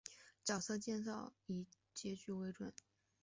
[0.43, 2.73] 角色介绍以最后结局为准。